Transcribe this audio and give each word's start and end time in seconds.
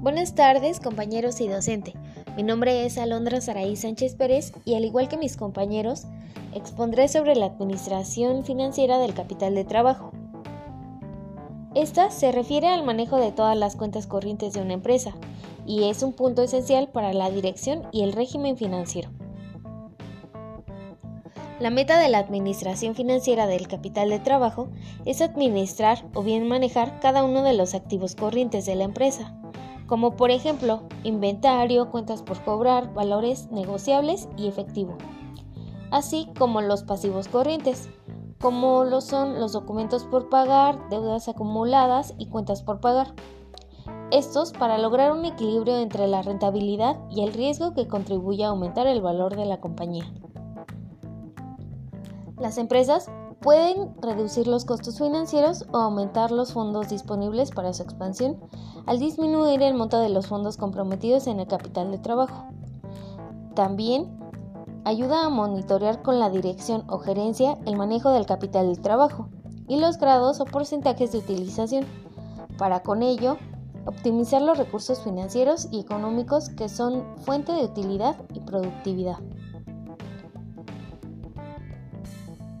Buenas 0.00 0.36
tardes, 0.36 0.78
compañeros 0.78 1.40
y 1.40 1.48
docente. 1.48 1.92
Mi 2.36 2.44
nombre 2.44 2.86
es 2.86 2.98
Alondra 2.98 3.40
Saraí 3.40 3.74
Sánchez 3.74 4.14
Pérez 4.14 4.52
y 4.64 4.76
al 4.76 4.84
igual 4.84 5.08
que 5.08 5.16
mis 5.16 5.36
compañeros, 5.36 6.04
expondré 6.54 7.08
sobre 7.08 7.34
la 7.34 7.46
administración 7.46 8.44
financiera 8.44 8.98
del 8.98 9.12
capital 9.12 9.56
de 9.56 9.64
trabajo. 9.64 10.12
Esta 11.74 12.12
se 12.12 12.30
refiere 12.30 12.68
al 12.68 12.84
manejo 12.84 13.16
de 13.16 13.32
todas 13.32 13.58
las 13.58 13.74
cuentas 13.74 14.06
corrientes 14.06 14.52
de 14.52 14.62
una 14.62 14.74
empresa 14.74 15.14
y 15.66 15.88
es 15.88 16.04
un 16.04 16.12
punto 16.12 16.42
esencial 16.42 16.88
para 16.88 17.12
la 17.12 17.28
dirección 17.28 17.82
y 17.90 18.04
el 18.04 18.12
régimen 18.12 18.56
financiero. 18.56 19.10
La 21.58 21.70
meta 21.70 21.98
de 21.98 22.08
la 22.08 22.18
administración 22.18 22.94
financiera 22.94 23.48
del 23.48 23.66
capital 23.66 24.10
de 24.10 24.20
trabajo 24.20 24.68
es 25.04 25.20
administrar 25.22 26.04
o 26.14 26.22
bien 26.22 26.46
manejar 26.46 27.00
cada 27.00 27.24
uno 27.24 27.42
de 27.42 27.54
los 27.54 27.74
activos 27.74 28.14
corrientes 28.14 28.64
de 28.64 28.76
la 28.76 28.84
empresa, 28.84 29.34
como 29.88 30.16
por 30.16 30.30
ejemplo 30.30 30.82
inventario, 31.02 31.90
cuentas 31.90 32.22
por 32.22 32.40
cobrar, 32.44 32.92
valores 32.92 33.50
negociables 33.50 34.28
y 34.36 34.46
efectivo, 34.46 34.96
así 35.90 36.28
como 36.38 36.60
los 36.60 36.84
pasivos 36.84 37.26
corrientes, 37.26 37.88
como 38.38 38.84
lo 38.84 39.00
son 39.00 39.40
los 39.40 39.52
documentos 39.52 40.04
por 40.04 40.28
pagar, 40.28 40.88
deudas 40.90 41.28
acumuladas 41.28 42.14
y 42.18 42.26
cuentas 42.26 42.62
por 42.62 42.80
pagar. 42.80 43.14
Estos 44.10 44.52
para 44.52 44.78
lograr 44.78 45.12
un 45.12 45.24
equilibrio 45.24 45.78
entre 45.78 46.06
la 46.06 46.22
rentabilidad 46.22 46.98
y 47.10 47.24
el 47.24 47.32
riesgo 47.32 47.74
que 47.74 47.88
contribuye 47.88 48.44
a 48.44 48.48
aumentar 48.48 48.86
el 48.86 49.00
valor 49.00 49.36
de 49.36 49.46
la 49.46 49.60
compañía. 49.60 50.04
Las 52.38 52.58
empresas 52.58 53.10
pueden 53.40 53.94
reducir 54.00 54.46
los 54.46 54.64
costos 54.64 54.98
financieros 54.98 55.64
o 55.72 55.78
aumentar 55.78 56.30
los 56.30 56.52
fondos 56.52 56.88
disponibles 56.88 57.50
para 57.50 57.72
su 57.72 57.82
expansión 57.82 58.38
al 58.86 58.98
disminuir 58.98 59.62
el 59.62 59.74
monto 59.74 60.00
de 60.00 60.08
los 60.08 60.26
fondos 60.26 60.56
comprometidos 60.56 61.26
en 61.26 61.40
el 61.40 61.46
capital 61.46 61.90
de 61.90 61.98
trabajo. 61.98 62.46
También 63.54 64.18
ayuda 64.84 65.26
a 65.26 65.28
monitorear 65.28 66.02
con 66.02 66.18
la 66.18 66.30
dirección 66.30 66.84
o 66.88 66.98
gerencia 66.98 67.58
el 67.66 67.76
manejo 67.76 68.10
del 68.10 68.26
capital 68.26 68.74
de 68.74 68.80
trabajo 68.80 69.28
y 69.68 69.78
los 69.78 69.98
grados 69.98 70.40
o 70.40 70.44
porcentajes 70.44 71.12
de 71.12 71.18
utilización, 71.18 71.84
para 72.56 72.82
con 72.82 73.02
ello 73.02 73.36
optimizar 73.86 74.42
los 74.42 74.58
recursos 74.58 75.00
financieros 75.02 75.68
y 75.70 75.80
económicos 75.80 76.48
que 76.50 76.68
son 76.68 77.04
fuente 77.18 77.52
de 77.52 77.64
utilidad 77.64 78.16
y 78.34 78.40
productividad. 78.40 79.18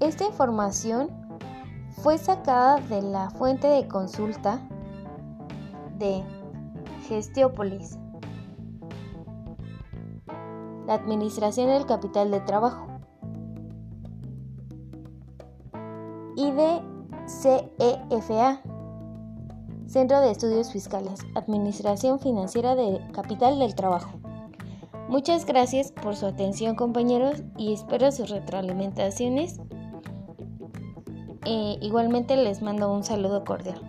Esta 0.00 0.24
información 0.24 1.10
fue 1.90 2.16
sacada 2.16 2.80
de 2.80 3.02
la 3.02 3.28
fuente 3.28 3.66
de 3.66 3.86
consulta 3.86 4.66
de 5.98 6.24
Gestiópolis, 7.06 7.98
la 10.86 10.94
Administración 10.94 11.68
del 11.68 11.84
Capital 11.84 12.30
de 12.30 12.40
Trabajo, 12.40 12.86
y 16.34 16.50
de 16.50 16.80
CEFA, 17.26 18.62
Centro 19.86 20.20
de 20.22 20.30
Estudios 20.30 20.72
Fiscales, 20.72 21.20
Administración 21.34 22.18
Financiera 22.20 22.74
de 22.74 23.02
Capital 23.12 23.58
del 23.58 23.74
Trabajo. 23.74 24.18
Muchas 25.10 25.44
gracias 25.44 25.92
por 25.92 26.16
su 26.16 26.24
atención 26.24 26.74
compañeros 26.74 27.42
y 27.58 27.74
espero 27.74 28.10
sus 28.12 28.30
retroalimentaciones 28.30 29.60
igualmente 31.44 32.36
les 32.36 32.62
mando 32.62 32.92
un 32.92 33.04
saludo 33.04 33.44
cordial. 33.44 33.80